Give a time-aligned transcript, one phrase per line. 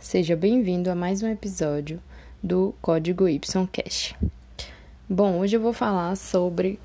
[0.00, 2.02] Seja bem-vindo a mais um episódio
[2.42, 4.14] do Código Y Cash.
[5.06, 6.80] Bom, hoje eu vou falar sobre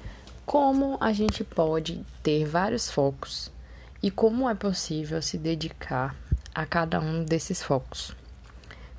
[0.46, 3.50] como a gente pode ter vários focos
[4.04, 6.14] e como é possível se dedicar
[6.54, 8.14] a cada um desses focos.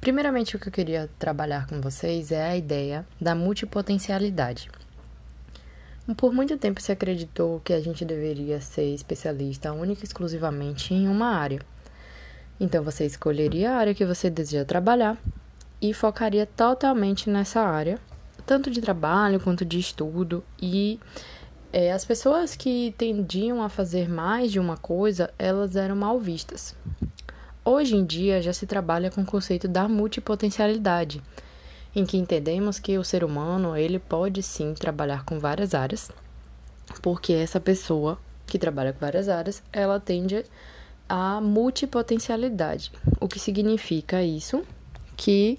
[0.00, 4.70] Primeiramente, o que eu queria trabalhar com vocês é a ideia da multipotencialidade.
[6.16, 11.06] Por muito tempo se acreditou que a gente deveria ser especialista única e exclusivamente em
[11.06, 11.60] uma área.
[12.58, 15.18] Então você escolheria a área que você deseja trabalhar
[15.80, 17.98] e focaria totalmente nessa área,
[18.46, 20.42] tanto de trabalho quanto de estudo.
[20.60, 20.98] E
[21.72, 26.74] é, as pessoas que tendiam a fazer mais de uma coisa, elas eram mal vistas.
[27.64, 31.22] Hoje em dia já se trabalha com o conceito da multipotencialidade
[31.96, 36.10] em que entendemos que o ser humano ele pode sim trabalhar com várias áreas,
[37.00, 40.44] porque essa pessoa que trabalha com várias áreas, ela tende
[41.08, 42.92] a multipotencialidade.
[43.20, 44.62] O que significa isso?
[45.16, 45.58] Que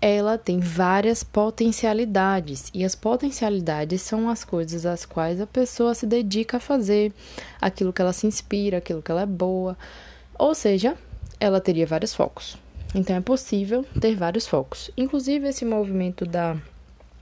[0.00, 6.06] ela tem várias potencialidades e as potencialidades são as coisas às quais a pessoa se
[6.06, 7.12] dedica a fazer,
[7.60, 9.76] aquilo que ela se inspira, aquilo que ela é boa.
[10.38, 10.96] Ou seja,
[11.40, 12.56] ela teria vários focos.
[12.94, 14.90] Então é possível ter vários focos.
[14.96, 16.56] Inclusive, esse movimento da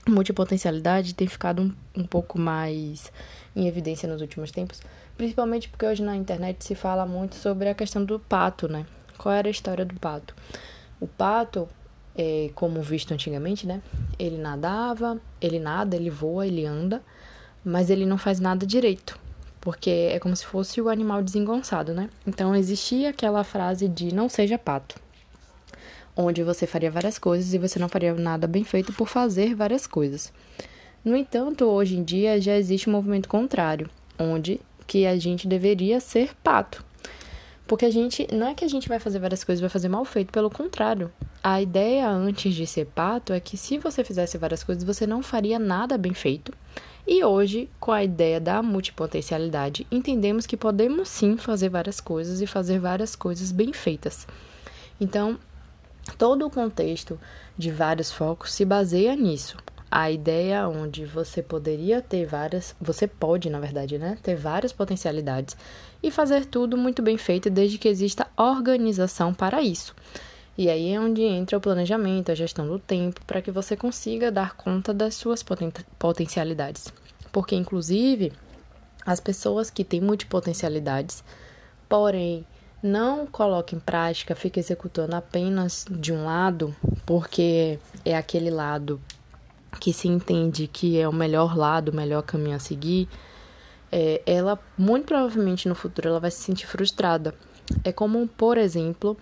[0.07, 3.11] multipotencialidade tem ficado um, um pouco mais
[3.55, 4.81] em evidência nos últimos tempos,
[5.17, 8.85] principalmente porque hoje na internet se fala muito sobre a questão do pato, né?
[9.17, 10.35] Qual era a história do pato?
[10.99, 11.67] O pato,
[12.15, 13.81] é, como visto antigamente, né?
[14.19, 17.01] Ele nadava, ele nada, ele voa, ele anda,
[17.63, 19.19] mas ele não faz nada direito,
[19.61, 22.09] porque é como se fosse o animal desengonçado, né?
[22.25, 24.95] Então existia aquela frase de não seja pato
[26.15, 29.85] onde você faria várias coisas e você não faria nada bem feito por fazer várias
[29.85, 30.31] coisas.
[31.03, 35.99] No entanto, hoje em dia já existe um movimento contrário, onde que a gente deveria
[35.99, 36.83] ser pato.
[37.67, 40.05] Porque a gente, não é que a gente vai fazer várias coisas vai fazer mal
[40.05, 41.11] feito, pelo contrário.
[41.43, 45.23] A ideia antes de ser pato é que se você fizesse várias coisas, você não
[45.23, 46.53] faria nada bem feito.
[47.07, 52.47] E hoje, com a ideia da multipotencialidade, entendemos que podemos sim fazer várias coisas e
[52.47, 54.27] fazer várias coisas bem feitas.
[54.99, 55.39] Então,
[56.17, 57.19] Todo o contexto
[57.57, 59.57] de vários focos se baseia nisso.
[59.89, 65.55] A ideia onde você poderia ter várias, você pode, na verdade, né, ter várias potencialidades
[66.01, 69.95] e fazer tudo muito bem feito desde que exista organização para isso.
[70.57, 74.31] E aí é onde entra o planejamento, a gestão do tempo, para que você consiga
[74.31, 76.93] dar conta das suas poten potencialidades.
[77.31, 78.31] Porque, inclusive,
[79.05, 81.23] as pessoas que têm multipotencialidades,
[81.89, 82.45] porém
[82.81, 86.73] não coloca em prática, fica executando apenas de um lado,
[87.05, 89.01] porque é aquele lado
[89.79, 93.07] que se entende que é o melhor lado, o melhor caminho a seguir,
[93.91, 97.33] é, ela muito provavelmente no futuro ela vai se sentir frustrada.
[97.83, 99.17] É como, por exemplo,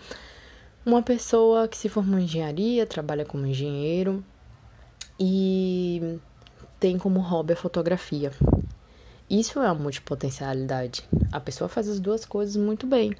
[0.85, 4.23] uma pessoa que se formou em engenharia, trabalha como engenheiro
[5.19, 6.19] e
[6.79, 8.31] tem como hobby a fotografia.
[9.29, 11.03] Isso é uma multipotencialidade.
[11.31, 13.15] A pessoa faz as duas coisas muito bem.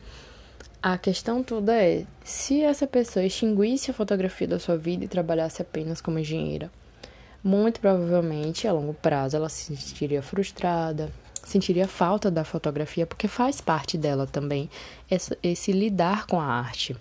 [0.81, 5.61] A questão toda é: se essa pessoa extinguisse a fotografia da sua vida e trabalhasse
[5.61, 6.69] apenas como engenheira,
[7.43, 11.11] muito provavelmente a longo prazo ela se sentiria frustrada,
[11.43, 14.69] sentiria falta da fotografia, porque faz parte dela também
[15.43, 16.95] esse, lidar com a arte.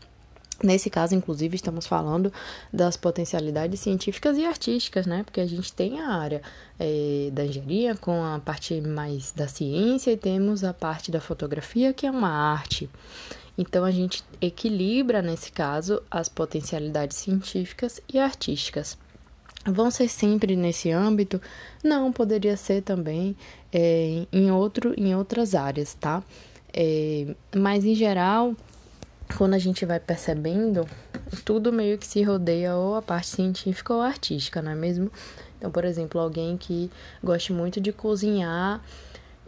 [0.63, 2.33] Nesse caso, inclusive, estamos falando
[2.73, 5.25] das potencialidades científicas e artísticas, né?
[5.25, 6.41] Porque a gente tem a área
[6.79, 11.93] é, da engenharia com a parte mais da ciência e temos a parte da fotografia,
[11.93, 12.89] que é uma arte.
[13.59, 18.97] Então, a gente equilibra, nesse caso, as potencialidades científicas e artísticas.
[19.65, 21.41] Vão ser sempre nesse âmbito?
[21.85, 23.37] Não, poderia ser também
[23.73, 26.23] é, em, outro, em outras áreas, tá?
[26.73, 28.57] É, mas, em geral,
[29.37, 30.87] quando a gente vai percebendo,
[31.45, 35.11] tudo meio que se rodeia ou a parte científica ou artística, não é mesmo?
[35.59, 36.91] Então, por exemplo, alguém que
[37.23, 38.83] goste muito de cozinhar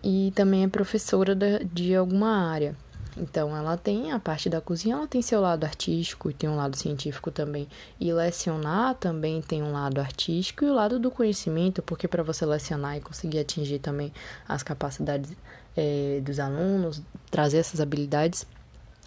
[0.02, 2.76] e também é professora de alguma área.
[3.16, 6.56] Então, ela tem a parte da cozinha, ela tem seu lado artístico e tem um
[6.56, 7.68] lado científico também.
[8.00, 12.44] E lecionar também tem um lado artístico e o lado do conhecimento, porque para você
[12.44, 14.12] lecionar e conseguir atingir também
[14.48, 15.32] as capacidades
[15.76, 18.46] é, dos alunos, trazer essas habilidades,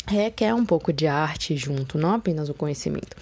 [0.07, 3.15] requer um pouco de arte junto, não apenas o conhecimento.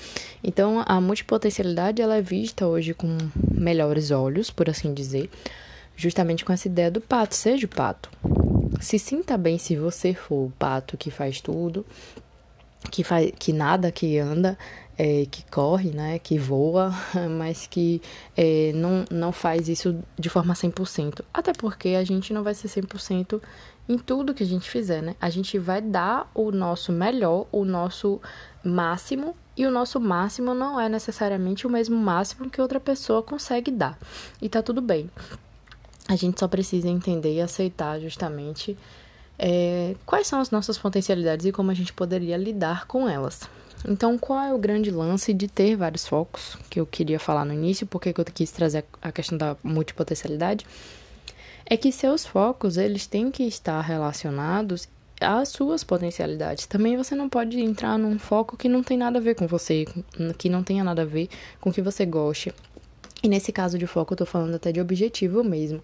[0.43, 3.17] Então, a multipotencialidade ela é vista hoje com
[3.51, 5.29] melhores olhos, por assim dizer,
[5.95, 8.09] justamente com essa ideia do pato, seja o pato.
[8.79, 11.85] Se sinta bem se você for o pato que faz tudo,
[12.91, 14.57] que, faz, que nada, que anda,
[14.97, 16.93] é, que corre, né, que voa,
[17.37, 18.01] mas que
[18.35, 21.21] é, não, não faz isso de forma 100%.
[21.33, 23.41] Até porque a gente não vai ser 100%
[23.87, 25.15] em tudo que a gente fizer, né?
[25.21, 28.19] A gente vai dar o nosso melhor, o nosso
[28.63, 33.71] máximo E o nosso máximo não é necessariamente o mesmo máximo que outra pessoa consegue
[33.71, 33.97] dar.
[34.41, 35.09] E tá tudo bem.
[36.07, 38.77] A gente só precisa entender e aceitar justamente
[39.39, 43.41] é, quais são as nossas potencialidades e como a gente poderia lidar com elas.
[43.87, 47.53] Então, qual é o grande lance de ter vários focos que eu queria falar no
[47.53, 47.85] início?
[47.85, 50.65] Porque eu quis trazer a questão da multipotencialidade?
[51.65, 54.87] É que seus focos, eles têm que estar relacionados
[55.21, 56.65] às suas potencialidades.
[56.65, 59.85] Também você não pode entrar num foco que não tem nada a ver com você,
[60.37, 61.29] que não tenha nada a ver
[61.59, 62.53] com o que você goste.
[63.25, 65.81] E nesse caso de foco, eu tô falando até de objetivo mesmo.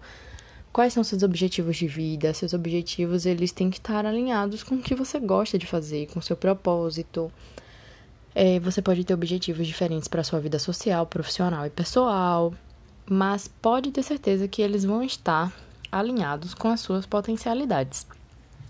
[0.72, 2.32] Quais são seus objetivos de vida?
[2.32, 6.20] Seus objetivos, eles têm que estar alinhados com o que você gosta de fazer, com
[6.20, 7.32] seu propósito,
[8.32, 12.54] é, você pode ter objetivos diferentes para sua vida social, profissional e pessoal,
[13.10, 15.52] mas pode ter certeza que eles vão estar
[15.90, 18.06] alinhados com as suas potencialidades.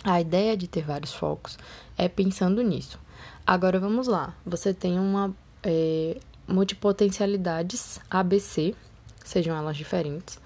[0.02, 1.58] A ideia de ter vários focos
[1.98, 2.98] é pensando nisso.
[3.46, 4.34] Agora vamos lá.
[4.46, 5.30] Você tem uma
[5.62, 6.16] é,
[6.46, 8.74] multipotencialidades ABC,
[9.24, 10.38] sejam elas diferentes,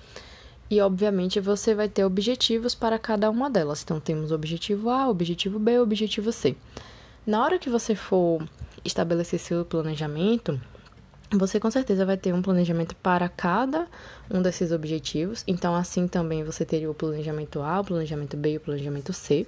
[0.71, 3.83] e obviamente você vai ter objetivos para cada uma delas.
[3.83, 6.57] Então temos objetivo A, objetivo B, objetivo C.
[7.27, 8.43] Na hora que você for
[8.85, 10.61] estabelecer seu planejamento,
[11.33, 13.89] você com certeza vai ter um planejamento para cada
[14.31, 15.43] um desses objetivos.
[15.47, 19.47] Então, assim também você teria o planejamento A, o planejamento B e o planejamento C.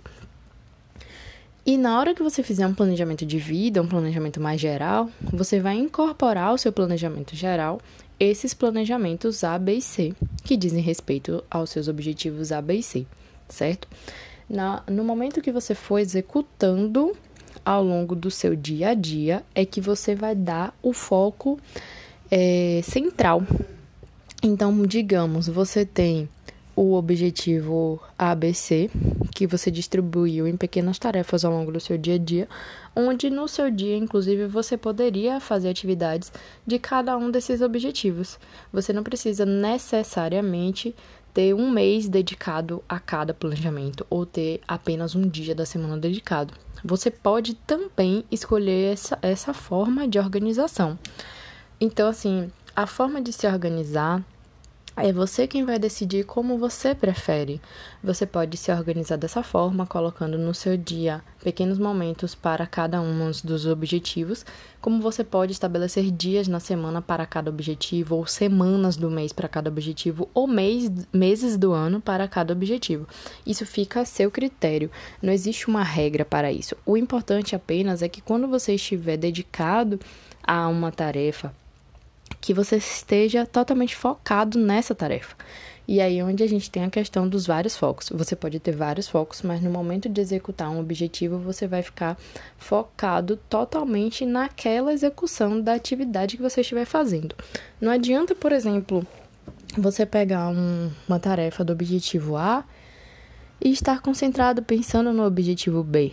[1.68, 5.60] E na hora que você fizer um planejamento de vida, um planejamento mais geral, você
[5.60, 7.78] vai incorporar ao seu planejamento geral
[8.18, 12.82] esses planejamentos A, B e C, que dizem respeito aos seus objetivos A, B e
[12.82, 13.06] C,
[13.50, 13.86] certo?
[14.48, 17.14] Na, no momento que você for executando
[17.62, 21.60] ao longo do seu dia a dia é que você vai dar o foco
[22.30, 23.42] é, central.
[24.42, 26.30] Então, digamos, você tem
[26.80, 28.88] o objetivo ABC,
[29.34, 32.48] que você distribuiu em pequenas tarefas ao longo do seu dia a dia,
[32.94, 36.32] onde no seu dia, inclusive, você poderia fazer atividades
[36.64, 38.38] de cada um desses objetivos.
[38.72, 40.94] Você não precisa necessariamente
[41.34, 46.54] ter um mês dedicado a cada planejamento ou ter apenas um dia da semana dedicado.
[46.84, 50.96] Você pode também escolher essa, essa forma de organização.
[51.80, 54.24] Então, assim, a forma de se organizar
[55.00, 57.60] é você quem vai decidir como você prefere.
[58.02, 63.30] Você pode se organizar dessa forma, colocando no seu dia pequenos momentos para cada um
[63.44, 64.44] dos objetivos,
[64.80, 69.48] como você pode estabelecer dias na semana para cada objetivo, ou semanas do mês para
[69.48, 73.06] cada objetivo, ou mês, meses do ano para cada objetivo.
[73.46, 74.90] Isso fica a seu critério.
[75.22, 76.76] Não existe uma regra para isso.
[76.84, 80.00] O importante apenas é que quando você estiver dedicado
[80.42, 81.52] a uma tarefa,
[82.40, 85.36] que você esteja totalmente focado nessa tarefa.
[85.86, 88.10] E aí onde a gente tem a questão dos vários focos.
[88.12, 92.18] Você pode ter vários focos, mas no momento de executar um objetivo, você vai ficar
[92.58, 97.34] focado totalmente naquela execução da atividade que você estiver fazendo.
[97.80, 99.06] Não adianta, por exemplo,
[99.78, 102.64] você pegar um, uma tarefa do objetivo A
[103.58, 106.12] e estar concentrado pensando no objetivo B.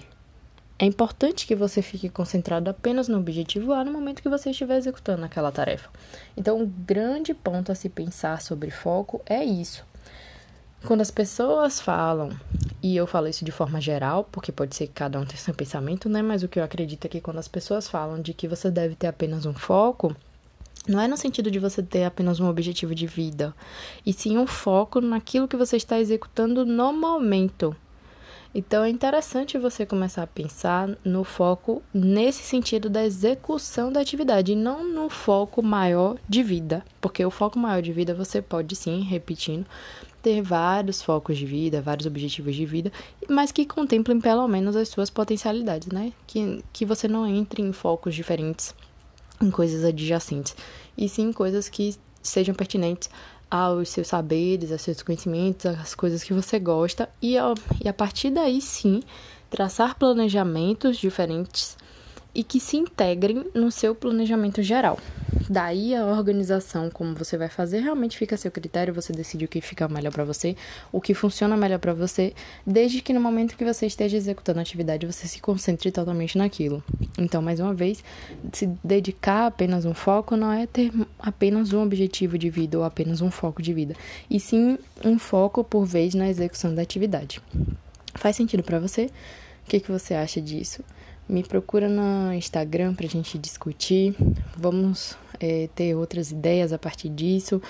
[0.77, 4.77] É importante que você fique concentrado apenas no objetivo A no momento que você estiver
[4.77, 5.89] executando aquela tarefa.
[6.36, 9.86] Então, um grande ponto a se pensar sobre foco é isso.
[10.86, 12.30] Quando as pessoas falam,
[12.83, 15.54] e eu falo isso de forma geral, porque pode ser que cada um tenha seu
[15.54, 16.22] pensamento, né?
[16.22, 18.95] Mas o que eu acredito é que quando as pessoas falam de que você deve
[18.95, 20.14] ter apenas um foco,
[20.88, 23.56] não é no sentido de você ter apenas um objetivo de vida,
[24.06, 27.73] e sim um foco naquilo que você está executando no momento.
[28.57, 34.56] Então é interessante você começar a pensar no foco nesse sentido da execução da atividade,
[34.56, 39.02] não no foco maior de vida, porque o foco maior de vida você pode sim,
[39.02, 39.66] repetindo,
[40.24, 42.94] ter vários focos de vida, vários objetivos de vida,
[43.30, 46.14] mas que contemplem pelo menos as suas potencialidades, né?
[46.26, 48.74] Que, que você não entre em focos diferentes,
[49.42, 50.56] em coisas adjacentes,
[50.97, 51.94] e sim coisas que
[52.24, 53.09] sejam pertinentes
[53.56, 57.09] aos seus saberes, aos seus conhecimentos, às coisas que você gosta.
[57.21, 57.35] E
[57.83, 59.02] e a partir daí sim
[59.50, 61.78] traçar planejamentos diferentes
[62.35, 64.99] e que se integrem no seu planejamento geral.
[65.49, 69.47] Daí a organização, como você vai fazer, realmente fica a seu critério, você decide o
[69.47, 70.56] que fica melhor para você,
[70.92, 72.33] o que funciona melhor para você,
[72.65, 76.83] desde que no momento que você esteja executando a atividade, você se concentre totalmente naquilo.
[77.18, 78.04] Então, mais uma vez,
[78.51, 82.83] se dedicar a apenas um foco não é ter apenas um objetivo de vida ou
[82.83, 83.95] apenas um foco de vida,
[84.30, 87.42] e sim um foco por vez na execução da atividade.
[88.15, 89.06] Faz sentido para você?
[89.65, 90.83] O que, que você acha disso?
[91.27, 94.15] Me procura no Instagram pra gente discutir.
[94.55, 97.61] Vamos é, ter outras ideias a partir disso.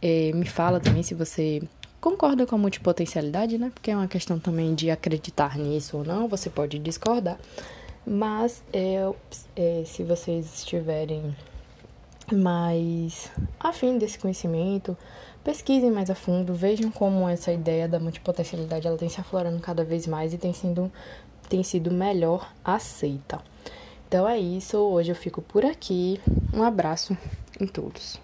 [0.00, 1.60] É, me fala também se você
[2.00, 3.70] concorda com a multipotencialidade, né?
[3.74, 6.28] Porque é uma questão também de acreditar nisso ou não.
[6.28, 7.38] Você pode discordar.
[8.06, 9.12] Mas é,
[9.54, 11.34] é, se vocês estiverem
[12.32, 14.96] mais afim desse conhecimento,
[15.44, 19.84] pesquisem mais a fundo, vejam como essa ideia da multipotencialidade ela tem se aflorando cada
[19.84, 20.90] vez mais e tem sido,
[21.50, 23.40] tem sido melhor aceita.
[24.08, 26.20] Então é isso, hoje eu fico por aqui.
[26.54, 27.16] Um abraço
[27.60, 28.18] em todos.